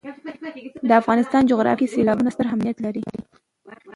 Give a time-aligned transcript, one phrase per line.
[0.87, 3.03] د افغانستان جغرافیه کې سیلابونه ستر اهمیت لري.